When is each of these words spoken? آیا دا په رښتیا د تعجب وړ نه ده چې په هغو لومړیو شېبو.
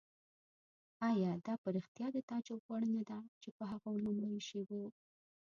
آیا 1.09 1.31
دا 1.45 1.53
په 1.61 1.67
رښتیا 1.75 2.07
د 2.13 2.17
تعجب 2.29 2.59
وړ 2.65 2.81
نه 2.95 3.03
ده 3.09 3.19
چې 3.41 3.49
په 3.57 3.63
هغو 3.71 3.91
لومړیو 4.05 4.45
شېبو. 4.47 4.83